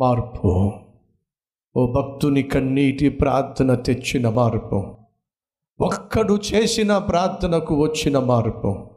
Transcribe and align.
మార్పు. 0.00 0.72
ఓ 1.76 1.92
భక్తుని 1.92 2.42
కన్నీటి 2.42 3.08
ప్రార్థన 3.08 3.74
తెచ్చిన 3.74 4.28
మార్పు. 4.28 4.96
ఒక్కడు 5.80 6.40
చేసిన 6.54 6.98
ప్రార్థనకు 6.98 7.82
వచ్చిన 7.82 8.18
మార్పు. 8.18 8.90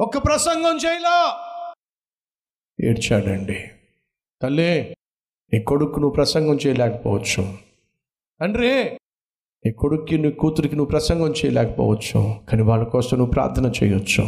ఒక్క 0.00 0.18
ప్రసంగం 0.18 0.76
చేయలా. 0.76 1.38
ఏడ్చాడండి. 2.84 3.64
తల్లే 4.42 4.94
నీ 5.52 5.60
కొడుకు 5.60 6.00
నువ్వు 6.00 6.14
ప్రసంగం 6.14 6.54
చేయలేకపోవచ్చు. 6.54 7.56
తండ్రి 8.40 8.84
నీ 9.66 9.72
కొడుక్కి 9.72 10.18
నీ 10.18 10.30
కూతురికి 10.30 10.76
నువ్వు 10.76 10.90
ప్రసంగం 10.90 11.30
చేయలేకపోవచ్చు. 11.30 12.40
కానీ 12.48 12.62
వాళ్ళ 12.62 12.84
కోసం 12.84 13.16
నువ్వు 13.16 13.32
ప్రార్థన 13.32 13.72
చేయొచ్చు. 13.82 14.22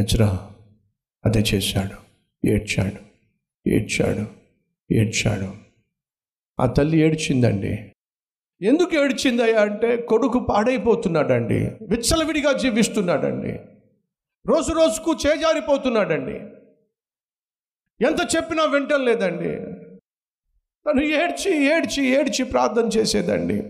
ఎచ్చరా 0.00 0.50
అదే 1.24 1.38
చేశాడు. 1.38 2.12
ఏడ్చాడు. 2.46 3.12
ఏడ్చాడు. 3.68 4.41
ఏడ్చాడు. 4.92 5.52
ఆ 6.60 6.66
తల్లి 6.66 6.98
ఏడ్చిందండి. 6.98 7.92
ఎందుకు 8.62 8.94
ఏడ్చిందయ్యా? 8.94 9.60
అంటే 9.60 9.96
కొడుకు 9.96 10.38
పాడైపోతున్నాడండి. 10.38 11.58
విచ్చలవిడిగా 11.64 12.52
జీవిస్తున్నాడండి. 12.52 13.52
రోజు 14.46 14.72
రోజుకు 14.72 15.16
చేజారిపోతున్నాడండి. 15.26 16.34
ఎంత 18.04 18.36
చెప్పినా 18.36 18.64
వింటం 18.64 19.04
లేదండి. 19.04 19.72
తను 20.86 21.02
ఏడ్చి 21.02 21.76
ఏడ్చి 21.76 22.06
ఏడ్చి 22.06 22.44
ప్రార్థన 22.44 22.86
చేసేదండి. 22.86 23.62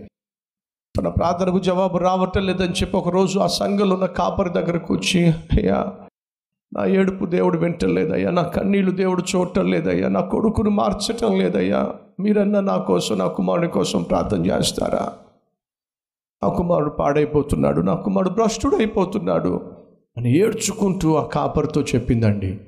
తన 0.97 1.07
ప్రార్థనకు 1.07 1.59
జవాబు 1.59 1.97
రావటం 1.97 2.45
లేదని 2.45 2.73
చెప్పి 2.73 2.97
ఒకరోజు 2.97 3.39
ఆ 3.39 3.47
సంఘంలో 3.47 3.95
ఉన్న 3.95 4.05
కాపరి 4.05 4.49
దగ్గరకు 4.49 4.93
వచ్చి 4.93 5.29
అయ్యా 5.29 6.02
నా 6.77 6.85
ఏడుపు 6.85 7.25
దేవుడు 7.25 7.57
వింటలేదయ్యా. 7.57 8.31
నా 8.31 8.41
కన్నీళ్ళు 8.41 8.91
దేవుడు 8.91 9.23
చూడటం 9.35 9.71
లేదయ్యా 9.71 10.09
నా 10.09 10.21
కొడుకును 10.21 10.69
మార్చటం 10.69 11.39
లేదయ్యా. 11.39 11.93
మీరన్నా 12.19 12.59
నా 12.59 12.77
కోసం 12.77 13.17
నా 13.17 13.27
కుమారుని 13.27 13.67
కోసం 13.67 14.03
ప్రార్థన 14.03 14.45
చేస్తారా? 14.45 15.13
నా 16.43 16.49
కుమారుడు 16.49 16.89
పాడైపోతున్నాడు. 16.89 17.81
నా 17.81 17.95
కుమారుడు 17.95 18.29
భ్రష్టుడు 18.29 18.75
అయిపోతున్నాడు 18.75 19.71
అని 20.17 20.37
ఏడ్చుకుంటూ 20.37 21.15
ఆ 21.15 21.23
కాపరితో 21.23 21.81
చెప్పిందండి. 21.81 22.59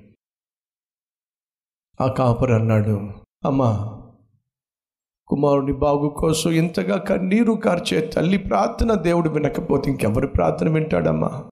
ఆ 2.02 2.08
కాపర్ 2.08 2.52
అన్నాడు 2.52 3.09
అమ్మా 3.45 4.02
కుమారుని 5.28 5.73
బాగు 5.73 6.09
కోసం 6.09 6.52
ఇంతగా 6.52 6.98
కన్నీరు 6.98 7.53
కార్చే 7.53 8.02
తల్లి 8.02 8.38
ప్రార్థన 8.38 8.94
దేవుడు 8.94 9.30
వినకపోతే 9.30 9.92
ఇంకెవరి 9.92 10.28
ప్రార్థన 10.28 10.70
వింటాడమ్మా? 10.70 11.44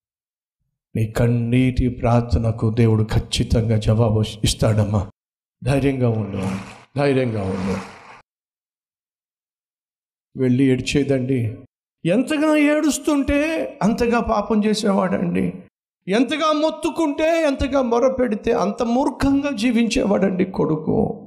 నీ 0.96 1.08
కన్నీటి 1.08 1.90
ప్రార్థనకు 1.90 2.74
దేవుడు 2.74 3.04
ఖచ్చితంగా 3.04 3.78
జవాబు 3.78 4.24
ఇస్తాడమ్మా. 4.44 5.12
ధైర్యంగా 5.64 6.10
ఉండు. 6.10 6.42
ధైర్యంగా 6.98 7.44
ఉండు. 7.44 7.78
వెళ్ళి 10.40 10.64
ఏడ్చేదండి. 10.64 11.58
ఎంతగా 12.06 12.56
ఏడుస్తుంటే 12.56 13.68
అంతగా 13.84 14.20
పాపం 14.20 14.66
చేసేవాడండి. 14.66 15.54
ఎంతగా 16.08 16.52
మొత్తుకుంటే 16.52 17.44
ఎంతగా 17.44 17.82
మొర 17.82 18.12
పెడితే 18.12 18.52
అంత 18.52 18.84
మూర్ఖంగా 18.84 19.52
జీవించేవాడండి 19.52 20.46
కొడుకు. 20.46 21.20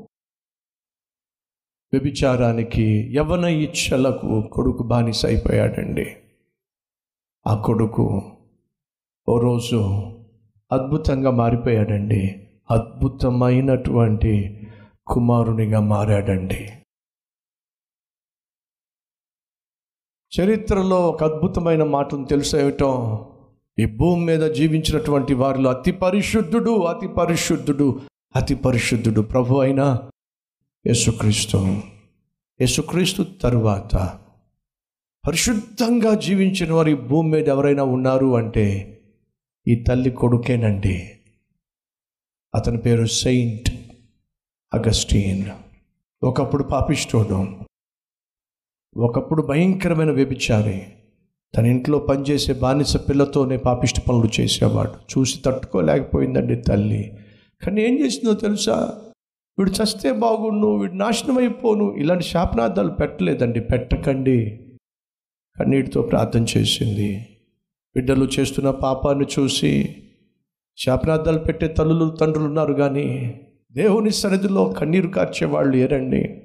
వ్యభిచారానికి 1.93 3.13
యవన 3.17 3.45
ఇచ్చలకు 3.45 4.49
కొడుకు 4.53 4.83
బానిస 4.83 5.27
అయిపోయాడండి 5.27 6.17
ఆ 7.47 7.63
కొడుకు 7.63 8.36
ఓ 9.29 9.41
రోజు 9.41 9.77
అద్భుతంగా 10.73 11.31
మారిపోయాడండి. 11.31 12.49
అద్భుతమైనటువంటి 12.71 14.61
కుమారునిగా 15.07 15.81
మారాడండి. 15.81 16.69
చరిత్రలో 20.41 21.09
ఒక 21.09 21.25
అద్భుతమైన 21.25 21.85
మాటను 21.85 22.25
తెలుసేయటం 22.25 23.25
ఈ 23.79 23.87
భూమి 23.87 24.25
మీద 24.25 24.51
జీవించినటువంటి 24.51 25.35
వారిలో 25.35 25.71
అతి 25.71 25.93
పరిశుద్ధుడు 25.93 26.81
అతి 26.81 27.09
పరిశుద్ధుడు 27.09 28.01
అతి 28.37 28.55
పరిశుద్ధుడు 28.55 29.21
ప్రభు 29.21 29.59
అయిన 29.59 29.99
యేసుక్రీస్తు. 30.87 31.57
యేసుక్రీస్తు 32.61 33.23
తరువాత 33.43 34.19
పరిశుద్ధంగా 35.27 36.15
జీవించిన 36.15 36.73
వారు 36.73 36.89
ఈ 36.89 36.95
భూమి 36.95 37.31
మీద 37.31 37.49
ఎవరైనా 37.49 37.83
ఉన్నారు 37.83 38.37
అంటే 38.37 38.93
ఈ 39.69 39.75
తల్లి 39.75 40.11
కొడుకేనండి. 40.11 41.11
అతని 42.55 42.79
పేరు 42.79 43.07
సెయింట్ 43.07 43.71
అగస్టీన్. 44.75 45.45
ఒకప్పుడు 46.23 46.63
పాపిష్టోడు. 46.63 47.47
ఒకప్పుడు 49.01 49.43
భయంకరమైన 49.43 50.11
వ్యభిచారి. 50.11 50.83
తన 51.57 51.67
ఇంట్లో 51.67 51.99
పనిచేసే 51.99 52.53
బానిస 52.53 52.97
పిల్లతోనే 52.97 53.57
పాపిష్టి 53.57 54.01
పనులు 54.01 54.41
చేసేవాడు. 54.41 54.91
చూసి 54.91 55.43
తట్టుకోలేకపోయిందండి 55.47 56.57
తల్లి. 56.57 57.13
కానీ 57.63 57.83
ఏం 57.83 58.07
చేసిందో 58.07 58.35
తెలుసా? 58.35 59.03
వీడు 59.59 59.71
చస్తే 59.71 60.13
బాగుండు 60.13 60.77
వీడు 60.77 60.95
నాశనం 60.95 61.39
అయిపోను 61.39 61.95
ఇలాంటి 61.95 62.25
శాపనార్థాలు 62.25 62.91
పెట్టలేదండి 62.91 63.61
పెట్టకండి. 63.61 64.61
కన్నీటితో 65.59 66.03
ప్రార్థన 66.03 66.47
చేసింది. 66.57 67.36
బిడ్డలు 67.97 68.25
చేస్తున్న 68.25 68.71
పాపాన్ని 68.71 69.27
చూసి 69.39 69.97
శాపనార్థాలు 70.77 71.39
పెట్టే 71.39 71.69
తల్లులు 71.69 72.17
తండ్రులు 72.21 72.47
ఉన్నారు 72.47 72.73
కానీ 72.73 73.07
దేవుని 73.73 74.11
సన్నిధిలో 74.11 74.65
కన్నీరు 74.65 75.09
కార్చే 75.09 75.47
వాళ్ళు 75.47 75.77
ఏరండి 75.77 76.43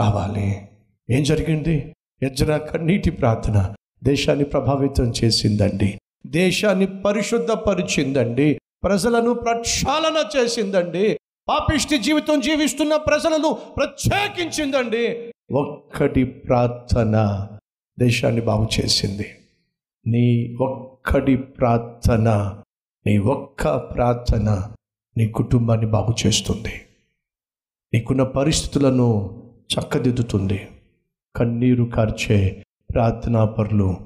రావాలి. 0.00 0.68
ఏం 1.10 1.22
జరిగింది? 1.22 1.94
ఎజ్రా 2.22 2.56
కన్నీటి 2.56 3.10
ప్రార్థన 3.10 3.74
దేశాన్ని 4.04 4.44
ప్రభావితం 4.44 5.12
చేసిందండి. 5.24 5.98
దేశాన్ని 6.26 6.86
పరిశుద్ధపరిచిందండి. 6.86 8.58
ప్రజలను 8.82 9.34
ప్రక్షాళన 9.34 10.40
చేసిందండి. 10.40 11.18
పాపిష్టి 11.48 11.98
జీవితం 11.98 12.40
జీవిస్తున్న 12.40 12.96
ప్రజలను 12.96 13.58
ప్రత్యేకించిందండి. 13.76 15.32
ఒక్కటి 15.52 16.24
ప్రార్థన 16.24 17.46
దేశాన్ని 18.00 18.40
బాగు 18.40 18.68
చేసింది. 18.80 19.26
నీ 20.06 20.56
ఒక్కడి 20.60 21.36
ప్రార్థన 21.36 22.58
నీ 23.06 23.18
ఒక్క 23.18 23.76
ప్రార్థన 23.76 24.72
నీ 25.16 25.28
కుటుంబాన్ని 25.28 25.86
బాగు 25.86 26.26
చేస్తుంది. 26.26 26.72
నీకున్న 27.94 28.22
పరిస్థితులను 28.22 29.28
చక్కదిద్దుతుంది. 29.74 30.68
కన్నీరు 31.36 31.84
కార్చే 31.84 32.64
ప్రార్థనాపరులు 32.94 33.96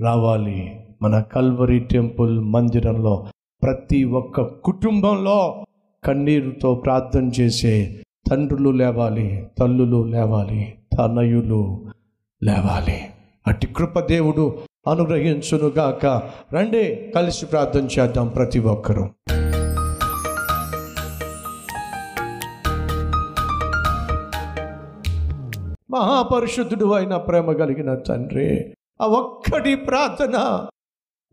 రావాలి. 0.00 0.80
మన 1.02 1.20
కల్వరి 1.20 1.78
టెంపుల్ 1.78 2.40
మందిరంలో 2.40 3.26
ప్రతి 3.62 4.04
ఒక్క 4.04 4.40
కుటుంబంలో 4.40 5.66
కన్నీరుతో 6.04 6.74
ప్రార్థన 6.74 7.28
చేసే 7.28 8.02
తండ్రులు 8.30 8.70
లేవాలి 8.70 9.46
తల్లులు 9.58 10.04
లేవాలి 10.04 10.74
తనయులు 10.98 11.86
లేవాలి. 12.42 13.00
అట్టి 13.46 13.66
కృప 13.66 14.00
దేవుడు 14.00 14.58
అనుగ్రహించునుగాక. 14.90 16.06
రండి 16.54 17.12
కలిసి 17.14 17.46
ప్రార్థన 17.46 17.86
చేద్దాం 17.86 18.28
ప్రతి 18.28 18.58
ఒక్కరూ. 18.58 19.08
మహాపరిశుద్ధుడు 25.90 26.92
అయిన 26.92 27.16
ప్రేమ 27.16 27.52
కలిగిన 27.52 27.94
తండ్రి 27.94 28.74
ఆ 29.00 29.06
ఒక్కటి 29.06 29.74
ప్రార్థన 29.74 30.66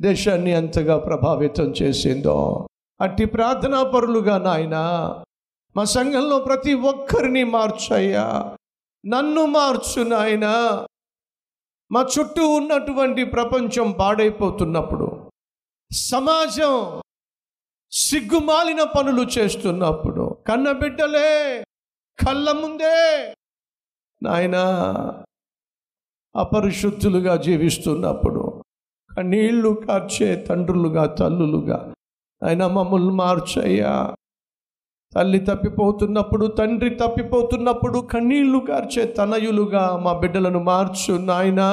దేశాన్ని 0.01 0.51
ఎంతగా 0.51 0.97
ప్రభావితం 0.97 1.63
చేసిందో 1.63 2.67
అట్టి 3.01 3.25
ప్రార్థనా 3.25 3.83
పరులుగా 3.83 4.37
నాయన 4.37 4.75
మా 5.75 5.83
సంఘంలో 5.83 6.37
ప్రతి 6.37 6.73
ఒక్కరిని 6.73 7.43
మార్చయ్యా. 7.43 8.55
నన్ను 9.05 9.45
మార్చు 9.45 10.03
నాయనా. 10.03 10.85
మా 11.91 12.01
చుట్టూ 12.03 12.47
ఉన్నటువంటి 12.49 13.23
ప్రపంచం 13.23 13.91
పాడైపోతున్నప్పుడు 13.91 15.07
సమాజం 15.91 16.73
సిగ్గుమాలిన 17.91 18.83
పనులు 18.83 19.23
చేస్తున్నప్పుడు 19.37 20.43
కన్నబిడ్డలే 20.47 21.31
కళ్ళ 22.19 22.51
ముందే 22.51 22.97
నాయనా 24.21 24.63
అపరిశుద్ధులుగా 26.35 27.35
జీవిస్తున్నప్పుడు 27.35 28.43
కన్నీళ్ళు 29.11 29.85
కార్చే 29.87 30.45
తండ్రులుగా 30.49 31.05
తల్లులుగా 31.19 31.77
ఆయన 32.41 32.67
మమ్మల్ని 32.67 33.13
మార్చయ్యా. 33.13 33.93
తల్లి 35.15 35.39
తప్పిపోతున్నప్పుడు 35.39 36.45
తండ్రి 36.47 36.89
తప్పిపోతున్నప్పుడు 36.89 37.99
కన్నీళ్ళు 37.99 38.59
కార్చే 38.59 39.05
తనయులుగా 39.05 39.97
మా 39.97 40.19
బిడ్డలను 40.19 40.59
మార్చు 40.59 41.13
నాయనా. 41.13 41.69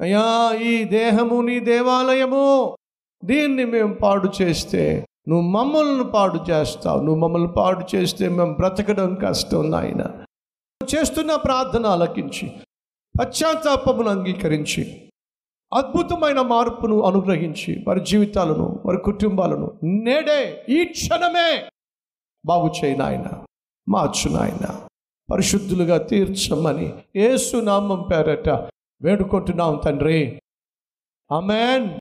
అయ్యా 0.00 0.52
ఈ 0.62 0.84
దేహము 0.84 1.40
నీ 1.40 1.60
దేవాలయము. 1.60 2.76
దీన్ని 3.24 3.64
మేము 3.64 3.94
పాడు 3.94 4.30
చేస్తే 4.42 5.06
నువ్వు 5.28 5.50
మమ్మల్ని 5.50 6.04
పాడు 6.04 6.50
చేస్తావు. 6.50 7.00
నువ్వు 7.00 7.20
మమ్మల్ని 7.20 7.52
పాడు 7.52 7.96
చేస్తే 7.96 8.28
మేము 8.28 8.54
బ్రతకడం 8.54 9.14
కష్టం 9.14 9.70
నాయన. 9.70 10.22
చేస్తున్న 10.94 11.34
ప్రార్థన 11.34 11.86
ఆలకించి 11.86 12.52
పశ్చాత్తాపమును 13.20 14.10
అంగీకరించి 14.10 15.10
అద్భుతమైన 15.74 16.40
మార్పును 16.40 17.02
అనుగ్రహించి 17.02 17.84
వారి 17.88 18.00
జీవితాలను 18.00 18.73
వారి 18.84 18.98
కుటుంబాలను 18.98 19.80
నేడే 19.84 20.64
ఈ 20.68 20.84
క్షణమే 20.84 21.68
బాగు 22.46 22.72
చేయి 22.84 22.96
నాయన 22.96 23.44
మార్చు 23.88 24.36
నాయన. 24.36 24.88
పరిశుద్ధులుగా 25.32 25.98
తీర్చమని 25.98 26.94
ఏసునామం 27.16 28.08
పేరట 28.10 28.48
వేడుకుంటున్నాం 29.02 29.80
తండ్రి. 29.84 30.42
ఆమెన్. 31.32 31.88